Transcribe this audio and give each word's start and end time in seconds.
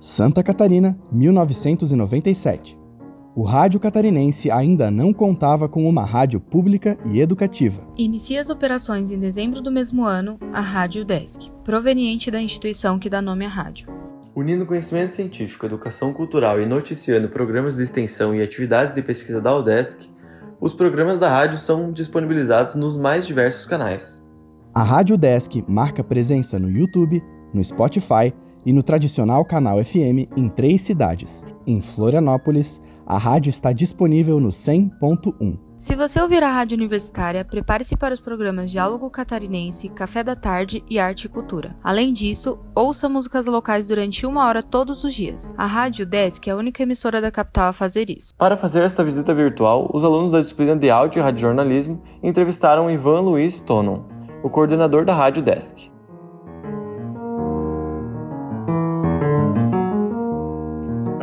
Santa 0.00 0.42
Catarina, 0.42 0.98
1997. 1.12 2.78
O 3.36 3.44
rádio 3.44 3.78
catarinense 3.78 4.50
ainda 4.50 4.90
não 4.90 5.12
contava 5.12 5.68
com 5.68 5.86
uma 5.86 6.06
rádio 6.06 6.40
pública 6.40 6.98
e 7.04 7.20
educativa. 7.20 7.82
Inicia 7.98 8.40
as 8.40 8.48
operações 8.48 9.10
em 9.10 9.18
dezembro 9.18 9.60
do 9.60 9.70
mesmo 9.70 10.02
ano 10.02 10.38
a 10.54 10.60
Rádio 10.62 11.04
Desk, 11.04 11.50
proveniente 11.62 12.30
da 12.30 12.40
instituição 12.40 12.98
que 12.98 13.10
dá 13.10 13.20
nome 13.20 13.44
à 13.44 13.48
rádio. 13.48 13.88
Unindo 14.34 14.64
conhecimento 14.64 15.10
científico, 15.10 15.66
educação 15.66 16.14
cultural 16.14 16.58
e 16.62 16.64
noticiando 16.64 17.28
programas 17.28 17.76
de 17.76 17.82
extensão 17.82 18.34
e 18.34 18.42
atividades 18.42 18.94
de 18.94 19.02
pesquisa 19.02 19.38
da 19.38 19.54
UDESC, 19.54 20.08
os 20.58 20.72
programas 20.72 21.18
da 21.18 21.28
rádio 21.28 21.58
são 21.58 21.92
disponibilizados 21.92 22.74
nos 22.74 22.96
mais 22.96 23.26
diversos 23.26 23.66
canais. 23.66 24.26
A 24.74 24.82
Rádio 24.82 25.18
Desk 25.18 25.62
marca 25.68 26.02
presença 26.02 26.58
no 26.58 26.70
YouTube, 26.70 27.22
no 27.52 27.62
Spotify 27.62 28.32
e 28.64 28.72
no 28.72 28.82
tradicional 28.82 29.44
canal 29.44 29.82
FM 29.84 30.28
em 30.36 30.48
três 30.48 30.82
cidades. 30.82 31.44
Em 31.66 31.80
Florianópolis, 31.80 32.80
a 33.06 33.18
rádio 33.18 33.50
está 33.50 33.72
disponível 33.72 34.38
no 34.38 34.48
100.1. 34.48 35.58
Se 35.80 35.96
você 35.96 36.20
ouvir 36.20 36.42
a 36.42 36.50
rádio 36.52 36.76
universitária, 36.76 37.42
prepare-se 37.42 37.96
para 37.96 38.12
os 38.12 38.20
programas 38.20 38.70
Diálogo 38.70 39.08
Catarinense, 39.08 39.88
Café 39.88 40.22
da 40.22 40.36
Tarde 40.36 40.84
e 40.90 40.98
Arte 40.98 41.24
e 41.24 41.28
Cultura. 41.30 41.74
Além 41.82 42.12
disso, 42.12 42.58
ouça 42.74 43.08
músicas 43.08 43.46
locais 43.46 43.86
durante 43.86 44.26
uma 44.26 44.44
hora 44.44 44.62
todos 44.62 45.02
os 45.04 45.14
dias. 45.14 45.54
A 45.56 45.64
Rádio 45.64 46.04
Desk 46.04 46.46
é 46.46 46.52
a 46.52 46.56
única 46.56 46.82
emissora 46.82 47.18
da 47.18 47.30
capital 47.30 47.68
a 47.68 47.72
fazer 47.72 48.10
isso. 48.10 48.34
Para 48.36 48.58
fazer 48.58 48.82
esta 48.82 49.02
visita 49.02 49.32
virtual, 49.34 49.90
os 49.94 50.04
alunos 50.04 50.32
da 50.32 50.40
disciplina 50.40 50.76
de 50.76 50.90
Áudio 50.90 51.20
e 51.20 51.22
Radiojornalismo 51.22 52.02
entrevistaram 52.22 52.90
Ivan 52.90 53.20
Luiz 53.20 53.62
Tonon, 53.62 54.04
o 54.42 54.50
coordenador 54.50 55.06
da 55.06 55.14
Rádio 55.14 55.42
Desk. 55.42 55.90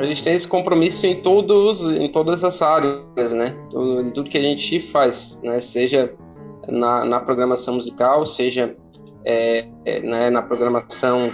Gente 0.06 0.24
tem 0.24 0.34
esse 0.34 0.48
compromisso 0.48 1.06
em 1.06 1.22
todos, 1.22 1.82
em 1.82 2.08
todas 2.12 2.44
as 2.44 2.62
áreas, 2.62 3.34
né? 3.34 3.56
Tudo, 3.70 4.12
tudo 4.12 4.30
que 4.30 4.38
a 4.38 4.42
gente 4.42 4.80
faz, 4.80 5.40
né? 5.44 5.60
Seja 5.60 6.14
na, 6.68 7.06
na 7.06 7.20
programação 7.20 7.76
musical, 7.76 8.26
seja 8.26 8.76
é, 9.26 9.68
é, 9.86 10.02
né, 10.02 10.30
na 10.30 10.42
programação 10.42 11.32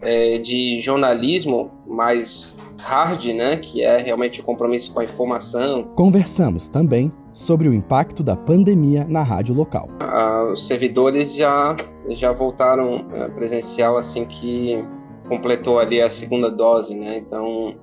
é, 0.00 0.38
de 0.38 0.80
jornalismo 0.80 1.70
mais 1.86 2.56
hard, 2.78 3.24
né? 3.26 3.56
Que 3.56 3.82
é 3.82 3.98
realmente 4.02 4.40
o 4.40 4.44
compromisso 4.44 4.92
com 4.92 5.00
a 5.00 5.04
informação. 5.04 5.84
Conversamos 5.96 6.68
também 6.68 7.12
sobre 7.32 7.68
o 7.68 7.74
impacto 7.74 8.22
da 8.22 8.36
pandemia 8.36 9.04
na 9.08 9.22
rádio 9.22 9.54
local. 9.54 9.88
Ah, 10.00 10.48
os 10.52 10.66
servidores 10.66 11.34
já 11.34 11.74
já 12.10 12.32
voltaram 12.32 13.06
é, 13.12 13.28
presencial 13.28 13.96
assim 13.96 14.26
que 14.26 14.84
completou 15.28 15.78
ali 15.78 16.00
a 16.00 16.10
segunda 16.10 16.50
dose, 16.50 16.94
né? 16.94 17.16
Então 17.16 17.74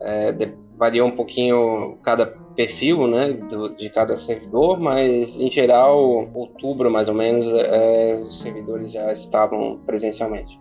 é, 0.00 0.32
de, 0.32 0.52
varia 0.76 1.04
um 1.04 1.10
pouquinho 1.10 1.98
cada 2.02 2.26
perfil 2.26 3.06
né, 3.06 3.32
do, 3.32 3.70
de 3.76 3.90
cada 3.90 4.16
servidor, 4.16 4.78
mas 4.78 5.38
em 5.40 5.50
geral, 5.50 6.28
outubro 6.32 6.90
mais 6.90 7.08
ou 7.08 7.14
menos, 7.14 7.46
é, 7.52 8.20
os 8.22 8.40
servidores 8.40 8.92
já 8.92 9.12
estavam 9.12 9.80
presencialmente. 9.84 10.58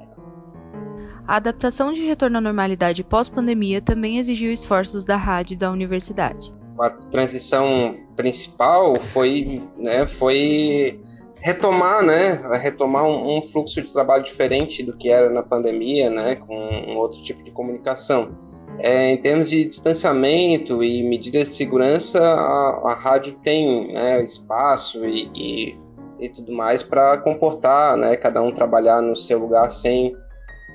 A 1.26 1.38
adaptação 1.38 1.94
de 1.94 2.06
retorno 2.06 2.38
à 2.38 2.42
normalidade 2.42 3.04
pós-pandemia 3.04 3.82
também 3.82 4.18
exigiu 4.18 4.52
esforços 4.52 5.06
da 5.06 5.16
rádio 5.16 5.54
e 5.54 5.58
da 5.58 5.72
universidade. 5.72 6.54
A 6.78 6.90
transição 6.90 7.96
principal 8.16 8.96
foi, 9.00 9.64
né, 9.78 10.06
foi 10.06 11.00
retomar, 11.40 12.04
né, 12.04 12.42
retomar 12.60 13.06
um, 13.06 13.38
um, 13.38 13.44
fluxo 13.44 13.82
de 13.82 13.94
trabalho 13.94 14.24
diferente 14.24 14.84
do 14.84 14.98
que 14.98 15.10
era 15.10 15.30
na 15.30 15.44
pandemia, 15.44 16.10
né, 16.10 16.36
com 16.36 16.56
um 16.56 16.98
outro 16.98 17.22
tipo 17.22 17.44
de 17.44 17.52
comunicação. 17.52 18.32
É, 18.80 19.12
em 19.12 19.18
termos 19.18 19.50
de 19.50 19.66
distanciamento 19.66 20.84
e 20.84 21.04
medidas 21.04 21.50
de 21.50 21.54
segurança, 21.56 22.20
a, 22.20 22.92
a 22.92 22.96
rádio 22.96 23.34
tem 23.42 23.94
né, 23.94 24.24
espaço 24.24 25.06
e, 25.06 25.30
e, 25.34 25.78
e, 26.20 26.30
tudo 26.30 26.52
mais 26.52 26.82
para 26.84 27.18
comportar, 27.20 27.96
né, 27.96 28.16
cada 28.18 28.42
um 28.42 28.52
trabalhar 28.52 29.02
no 29.02 29.16
seu 29.16 29.40
lugar 29.40 29.70
sem, 29.70 30.16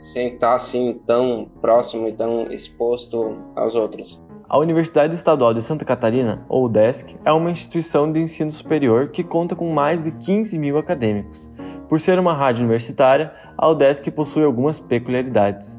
estar 0.00 0.54
assim 0.54 1.00
tão 1.06 1.50
próximo 1.60 2.08
e 2.08 2.12
tão 2.12 2.50
exposto 2.52 3.36
aos 3.56 3.74
outros. 3.74 4.22
A 4.48 4.58
Universidade 4.58 5.14
Estadual 5.14 5.52
de 5.52 5.60
Santa 5.60 5.84
Catarina, 5.84 6.46
ou 6.48 6.64
UDESC, 6.64 7.16
é 7.22 7.30
uma 7.30 7.50
instituição 7.50 8.10
de 8.10 8.18
ensino 8.18 8.50
superior 8.50 9.08
que 9.08 9.22
conta 9.22 9.54
com 9.54 9.70
mais 9.70 10.00
de 10.00 10.10
15 10.10 10.58
mil 10.58 10.78
acadêmicos. 10.78 11.50
Por 11.86 12.00
ser 12.00 12.18
uma 12.18 12.32
rádio 12.32 12.62
universitária, 12.62 13.30
a 13.58 13.68
UDESC 13.68 14.10
possui 14.10 14.44
algumas 14.44 14.80
peculiaridades. 14.80 15.77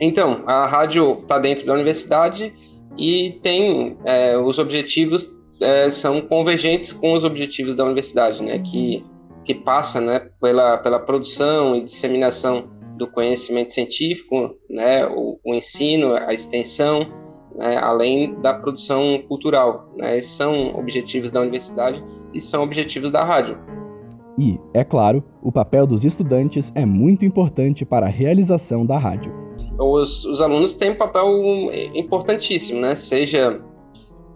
Então, 0.00 0.42
a 0.46 0.66
rádio 0.66 1.20
está 1.20 1.38
dentro 1.38 1.66
da 1.66 1.72
universidade 1.72 2.52
e 2.98 3.38
tem 3.42 3.96
é, 4.04 4.36
os 4.36 4.58
objetivos 4.58 5.36
é, 5.60 5.88
são 5.90 6.20
convergentes 6.20 6.92
com 6.92 7.12
os 7.12 7.24
objetivos 7.24 7.76
da 7.76 7.84
universidade, 7.84 8.42
né? 8.42 8.58
Que 8.58 9.04
que 9.44 9.54
passa, 9.54 10.00
né, 10.00 10.30
pela 10.40 10.78
pela 10.78 10.98
produção 10.98 11.76
e 11.76 11.84
disseminação 11.84 12.64
do 12.96 13.06
conhecimento 13.06 13.74
científico, 13.74 14.54
né, 14.70 15.06
o, 15.06 15.38
o 15.44 15.54
ensino, 15.54 16.14
a 16.14 16.32
extensão, 16.32 17.00
né, 17.54 17.76
além 17.76 18.40
da 18.40 18.54
produção 18.54 19.22
cultural. 19.28 19.92
Né? 19.96 20.16
Esses 20.16 20.30
são 20.30 20.74
objetivos 20.74 21.30
da 21.30 21.42
universidade 21.42 22.02
e 22.32 22.40
são 22.40 22.62
objetivos 22.62 23.10
da 23.10 23.22
rádio. 23.22 23.58
E, 24.38 24.58
é 24.72 24.82
claro, 24.82 25.22
o 25.42 25.52
papel 25.52 25.86
dos 25.86 26.06
estudantes 26.06 26.72
é 26.74 26.86
muito 26.86 27.26
importante 27.26 27.84
para 27.84 28.06
a 28.06 28.08
realização 28.08 28.86
da 28.86 28.96
rádio 28.96 29.43
os, 29.78 30.24
os 30.24 30.40
alunos 30.40 30.74
têm 30.74 30.90
um 30.90 30.96
papel 30.96 31.28
importantíssimo, 31.94 32.80
né? 32.80 32.94
Seja 32.94 33.60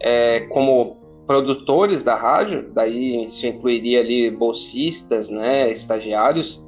é, 0.00 0.40
como 0.48 0.96
produtores 1.26 2.02
da 2.02 2.14
rádio, 2.14 2.70
daí 2.72 3.26
isso 3.26 3.46
incluiria 3.46 4.00
ali 4.00 4.30
bolsistas, 4.30 5.28
né, 5.28 5.70
estagiários 5.70 6.66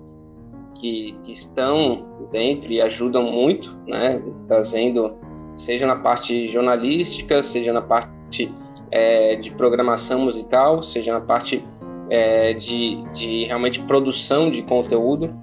que, 0.79 1.19
que 1.25 1.33
estão 1.33 2.07
dentro 2.31 2.71
e 2.71 2.81
ajudam 2.83 3.23
muito, 3.23 3.75
né, 3.87 4.23
trazendo, 4.47 5.15
seja 5.57 5.87
na 5.87 5.97
parte 5.97 6.47
jornalística, 6.47 7.43
seja 7.43 7.73
na 7.73 7.81
parte 7.81 8.55
é, 8.91 9.37
de 9.37 9.51
programação 9.53 10.21
musical, 10.21 10.83
seja 10.83 11.15
na 11.15 11.23
parte 11.23 11.65
é, 12.11 12.53
de, 12.53 13.03
de 13.15 13.45
realmente 13.45 13.83
produção 13.85 14.51
de 14.51 14.63
conteúdo. 14.63 15.35